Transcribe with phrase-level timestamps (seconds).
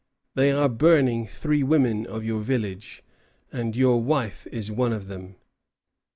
[0.33, 3.03] They are burning three women of your village,
[3.51, 5.35] and your wife is one of them."